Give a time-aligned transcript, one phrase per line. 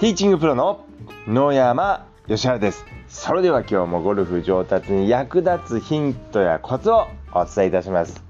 [0.00, 0.86] ティーチングプロの
[1.26, 2.86] 野山義原です。
[3.10, 8.24] それでは今日もゴルフ上達に役立つヒントやコツをお伝えいたします。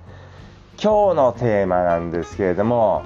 [0.83, 3.04] 今日のテーマなんですけれども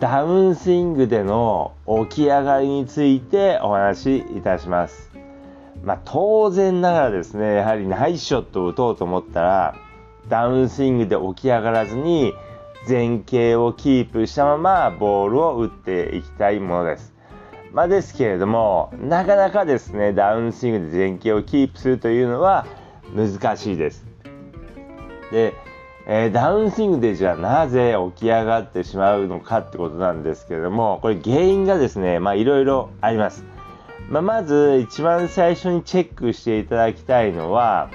[0.00, 1.74] ダウンスイングでの
[2.08, 5.10] 起き上がりについてお話しいたします。
[5.84, 9.76] まあ、当然ながらですねやはりナイスショットを打とうと思ったら
[10.30, 12.32] ダウンスイングで起き上がらずに
[12.88, 17.17] 前傾をキープしたままボールを打っていきたいものです。
[17.72, 22.66] まあ、ですけれどもなかなかですねダウンスイングで前傾をキープするというのは
[23.14, 24.04] 難しいです。
[25.30, 25.54] で、
[26.06, 33.44] えー、ダウンスイングでじゃあなぜ起き上がってしまうのかってことなんですけれどもこれ原因がですねまあいろいろあります。
[34.08, 37.90] まあ、まず一番最初にチェックしていただきたいのは、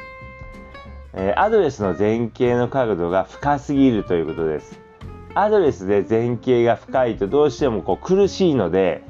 [1.13, 4.79] えー、アドレスの前傾の角度が深すぎるということです。
[5.33, 9.03] アドレスで前傾が深いとどうしてもこう苦しいので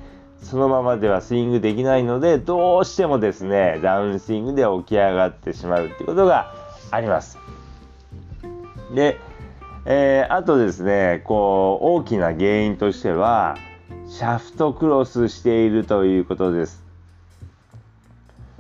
[0.44, 6.54] そのままではスイングできないのでどうしてもですねダウンスイングで起き上がってしまうってことが
[6.92, 7.38] あります。
[8.94, 9.18] で、
[9.86, 13.58] えー、あとですねこう大きな原因としては
[14.08, 16.84] シャフトクロスしているということです。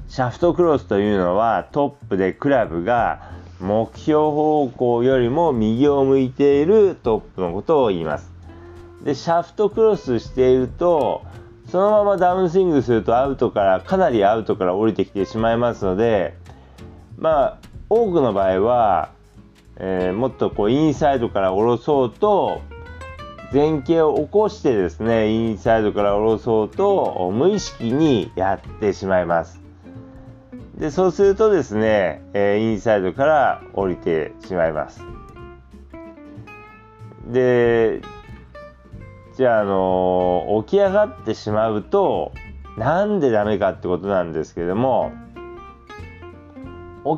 [0.08, 8.32] シャフトクロスというのはトップでクラブが目標方向よりも右を向いているトップのことを言います。
[9.04, 11.24] で、シャフトクロスしていると、
[11.74, 16.36] そのままダウンスイングするとアウトから、かなりアウトから降りてきてしまいますので、
[17.18, 17.58] まあ、
[17.90, 19.10] 多くの場合は、
[19.78, 22.62] えー、もっとこうインサイドから下ろそうと、
[23.52, 29.60] 前傾を起こしてですね、インサイドから下ろそうと、無意識にやってしまいます。
[30.78, 35.02] でそうするとですね、え、インサイドから降りてしまいます。
[37.32, 38.04] で
[39.36, 42.32] じゃあ、あの、起き上がってしまうと
[42.78, 45.12] なんでダメかってことなんですけども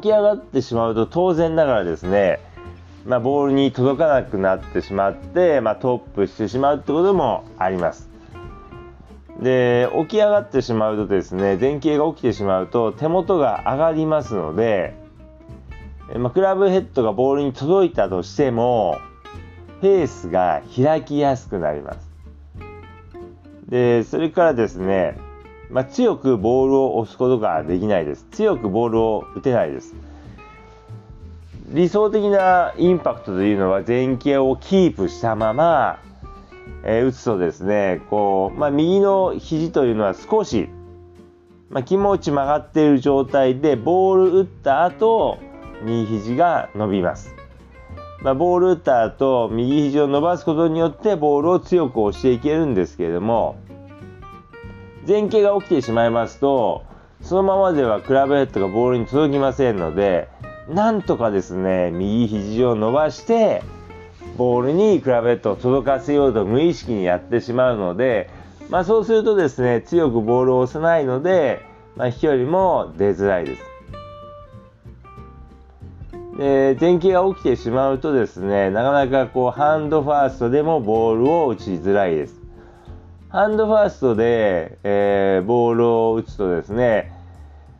[0.01, 2.39] 起き上がってしまうと当然ながらですね、
[3.05, 8.09] まあ、ボールに届かなくなってしまって、まあ、トップしてしまうってこともあります。
[9.41, 14.95] で起き上がってしまうとですね前傾が起きてしまうと手元が上がりますので、
[16.15, 18.97] まあ、クラブヘッドがボールに届いたとしても
[19.81, 22.04] フェースが開きやすくなります
[23.69, 25.17] でそれからですね、
[25.69, 28.25] まあ、強くボールを押すことができないです。
[28.31, 29.95] 強くボールを打てないです。
[31.69, 35.99] 理想的なインパクトというのは前傾をキープしたまま
[36.87, 40.69] えー、打つとですねこう、まあ、右の肘というのは少し、
[41.69, 45.39] まあ、気持ち曲がっている状態でボール打った後
[45.83, 47.34] 右肘が伸びます、
[48.25, 53.55] まあ、ボール打った後右肘を伸ばすことによってボールを強く押していけるんですけれども
[55.07, 56.85] 前傾が起きてしまいますと
[57.21, 60.27] そのままではクラブヘッドがボールに届きませんので
[60.67, 63.61] なんとかですね右肘を伸ばして
[64.37, 68.31] ボールにクラブヘッドを届かせようと無意識にやってしまうので、
[68.71, 71.61] まあ、そうするとですね強くボールを押せないので、
[71.95, 73.74] まあ、飛距離も出づらいです。
[76.38, 82.41] で前傾が起きてしまうとですねなかなかこうハンドファーストでもボールを打ちづらいです。
[83.29, 87.12] ハンドファーストで、えー、ボールを打つとですね、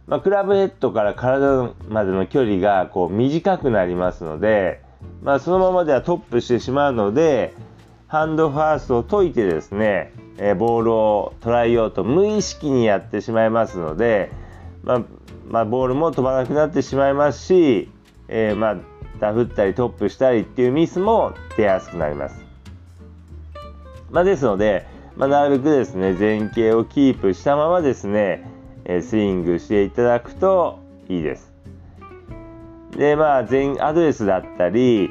[0.06, 4.82] まあ、クラブヘッドから体までの距離がこう短くなりますので、
[5.22, 7.54] まあ、そのままではトップしてしまうので
[8.08, 14.32] ハンドファーストを解いてですね、えー、ボールを捉えようと無意識にやってしまいますので、
[14.84, 15.02] まあ、
[15.48, 17.90] まあ、ボールも飛ばなくなってしまいますし、
[18.28, 18.78] えー、まあ、
[19.20, 22.44] ダフったりトップしたりっていうミスも出やすくなります。
[24.12, 28.50] まあ、ですので、まあ、なるべくですね前傾をキープしたままですね、
[28.86, 31.54] えスイングしていただくといいです。
[32.98, 35.10] で、まあ、全アドレスだったり、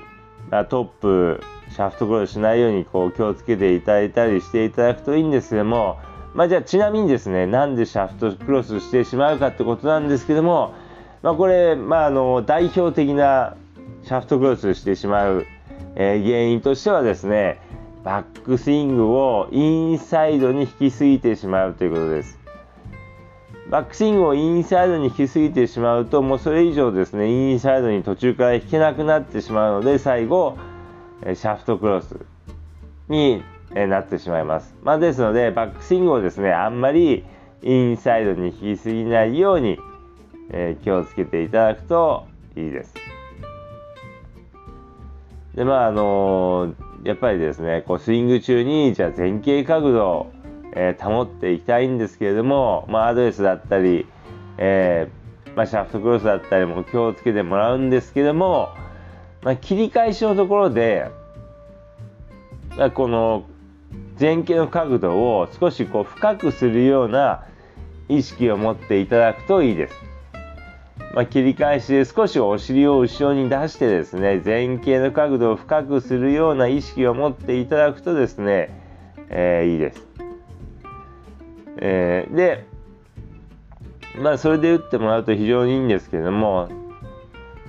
[0.50, 5.98] まあ、トップ、シャフトクロスしないようにこう気をつけていただいたりしていただくといいんですけども、
[6.34, 10.74] まあ、じゃあちなみにですね、なんでシャフトクロスしてしまうかってことなんですけども、
[11.24, 13.56] まあ、これ、まあ、あの代表的な
[14.02, 15.46] シャフトクロスしてしまう、
[15.96, 17.62] えー、原因としてはですね、
[18.04, 22.38] バックスイングをインサイドに引きすぎてしまうということです。
[23.70, 30.58] バックスイングをインサイドに引きすぎてしまうと、もうそれ以上ですね、インサイドに途中から引けなくなってしまうので、最後、
[31.22, 32.16] シャフトクロス
[33.08, 33.42] に
[33.72, 34.74] なってしまいます。
[34.82, 37.24] まあ、ですので、バックスイングをですね、あんまり
[37.62, 39.78] インサイドに引きすぎないように、
[40.50, 42.26] えー、気をつけていただくと
[42.56, 42.94] いいです。
[45.54, 50.32] で、まあ、あのー、やっぱりですね、こうスイング中に、じゃあ前傾角度、
[50.72, 54.06] えー、保っていきたいんですけれども、まあ、アドレスだったり、
[54.58, 58.70] えー、まあ、シャフトクロスだったりも気をつけてもらうんですけども、
[59.42, 61.10] まあ、切り返しのところで、
[62.76, 63.44] ま、この
[64.18, 67.44] 前傾の角度を少しこう深くするような
[68.08, 70.13] 意識を持っていただくといいです。
[71.14, 78.76] まあ、切り返しで少しお尻を後ろに出してですね前傾の角度を深くするような意識を持っていただくとですね、
[79.28, 80.08] えー、いいです。
[81.76, 82.66] えー、で
[84.18, 86.68] まあそれで打ってもらうと非常にいいんですけれども、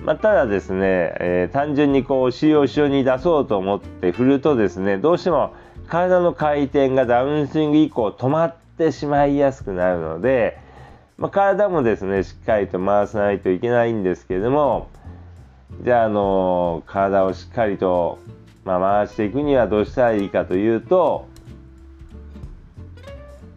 [0.02, 5.54] まあ、ただですね、えー、単純にこうお尻を後ろに出そうと思って振るとですねどうしても
[5.86, 10.58] 体の回転がダウンスイング以降止まってしまいやすくなるので、
[11.18, 14.88] まあ、体もですねしっかりと回さないといけないんですけれども
[15.82, 18.18] じゃあ、あの、体をしっかりと、
[18.64, 21.28] まあ、回していくにはどうしたらいいかというと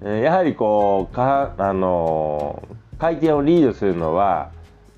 [0.02, 2.66] やはりこうか、あの、
[2.98, 4.52] 回転をリードするのは、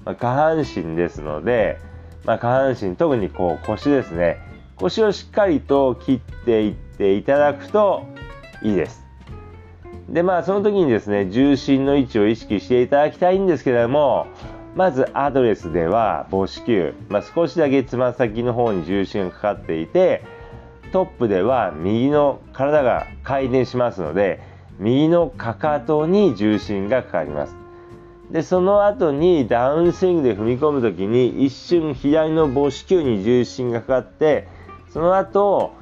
[0.06, 1.80] まあ、下半身ですので、
[2.26, 4.38] まあ、下半身特にこう腰ですね
[4.76, 8.04] 腰をしっかりと切っていっていただくと
[8.64, 9.01] いいです。
[10.12, 14.28] でまあその時にですね重心の位置を意識していただきたいんですけれども
[14.76, 20.24] まずアドレスでは母子球、まあ、少しだけつま先の方に重心がかかっていて
[20.92, 24.42] トップでは右の体が回転しますので
[24.80, 27.56] 右のかかとに重心がかかります。
[28.32, 34.48] でその後にダウンスイングで踏み込む時に一瞬左の母子球に重心がかかって
[34.90, 35.74] その後、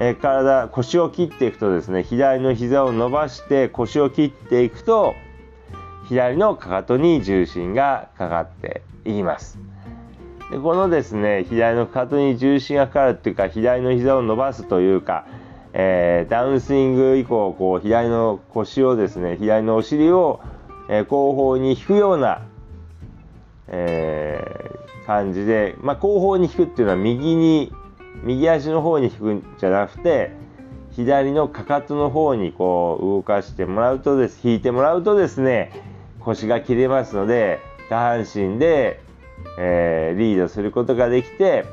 [0.00, 5.14] えー、体腰を切っていくとですね左の膝を伸ばして腰を切っていくと
[6.08, 9.58] 左のかかとに重心がかかっていきます。
[10.50, 15.26] でこのですね左のかかとに重心がかかるっていうか左の膝を伸ばすというか、
[15.74, 20.40] えー、ダウンスイング以降こう左の腰をですね左のお尻を、
[20.88, 22.46] えー、後方に引くような、
[23.66, 27.70] えー、感じで、まあ、後方に引くっていうのは右に
[28.24, 30.32] 右足の方に引くんじゃなくて
[30.92, 35.72] 左のかかとの方にこう動かしてもらうとです引いてもらうとですね
[36.20, 39.00] 腰が切れますので下半身で、
[39.58, 41.64] えー、リードすることができて、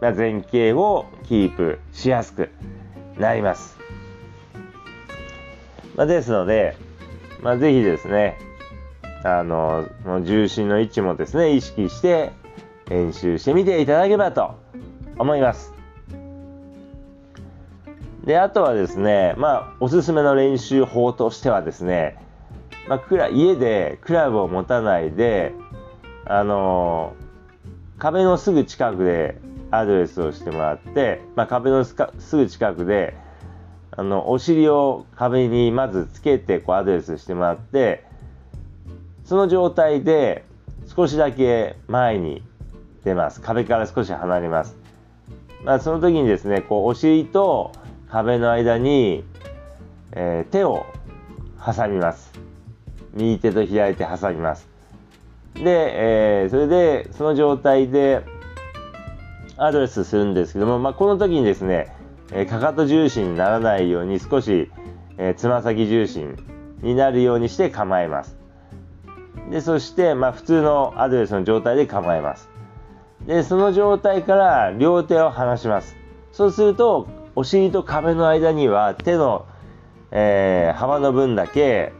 [0.00, 2.50] まあ、前傾をキープしやすく
[3.18, 3.76] なります。
[5.96, 6.76] まあ、ですので、
[7.42, 8.38] まあ、ぜひですね
[9.24, 9.88] あの
[10.22, 12.32] 重心の位置もですね意識して
[12.88, 14.54] 練習してみていただければと
[15.18, 15.75] 思います。
[18.26, 22.18] で、あとはですね、まあ、おすすめの練習法としてはですね、
[22.88, 25.54] まあ、家でクラブを持たないで、
[26.24, 29.40] あのー、壁のすぐ近くで
[29.70, 31.94] アドレスをしてもらって、まあ、壁のす
[32.32, 33.16] ぐ近くで、
[33.92, 38.04] あの、お尻を壁にまずつけてこうアドレスしてもらって、
[39.24, 40.44] その状態で
[40.94, 42.42] 少しだけ前に
[43.04, 43.40] 出ます。
[43.40, 44.76] 壁から少し離れます。
[45.64, 47.70] まあ、その時にですね、こうお尻と
[48.10, 49.24] 壁の間に、
[50.12, 50.86] えー、手を
[51.64, 52.32] 挟みます。
[53.14, 54.68] 右手と左手挟みます。
[55.54, 58.22] で、えー、それで、その状態で
[59.56, 61.94] アドレスするんですけども、まあ、この時にですね、
[62.32, 64.70] えー、かかと重心にならないように少し
[65.18, 66.36] えつま、先重心
[66.82, 68.36] になるようにして構えます。
[69.50, 72.48] で、そして、まあ、普通のアドレスの状態で構えます。
[73.26, 75.96] で、その状態から両手を離します。
[76.32, 79.46] そうすると、お尻と壁の間には手の、
[80.10, 81.92] えー、幅の分だけ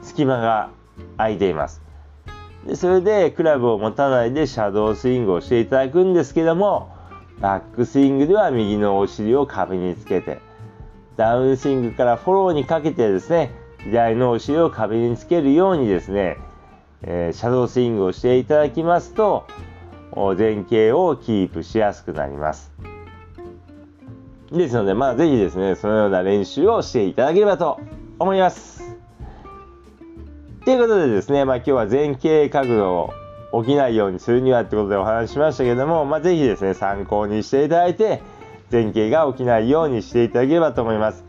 [0.00, 0.70] 隙間が
[1.16, 1.82] 空いています。
[2.64, 6.94] でそれでクラブを持たないでシャドースイングをしていただくんですけども
[7.40, 10.38] バックスイングでは右のお尻を壁につけて
[11.16, 13.52] ダウンスイングからフォローにかけてですね
[13.84, 16.38] 左のお尻を壁につけるようにですね、
[17.02, 19.46] えー、シャドースイングをしていただきますと
[20.12, 22.75] 前傾をキープしやすくなります。
[24.52, 27.80] ですので、まあ、ぜひですね、そのような練習をしていただければと
[28.18, 28.96] 思います。
[30.64, 33.10] ということでですね、まあ、今日は前傾角度
[33.52, 38.22] を起きないようにするにはってことでお話ししましたけども、まあ、ぜひですね、参考にしていただいて、
[38.70, 41.24] 前傾が起きないようにしていただければと思います。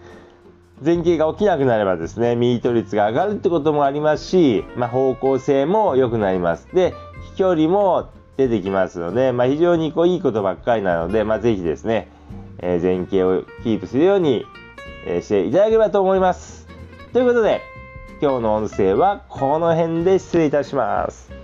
[0.84, 6.68] 前傾が起きなくなればですね、ミート率が上がるってこともありますし、まあ、方向性も良くなります。
[6.74, 6.94] で、
[7.32, 12.10] 飛距離も出てきますので、まあ、非常にこういいことばっかりなので、まあ、ぜひですね、
[12.60, 14.46] え前傾をキープするように、
[15.06, 16.68] えしていただければと思います。
[17.14, 17.62] ということで、
[18.22, 21.37] 今日の音声はこの辺で失礼いたします。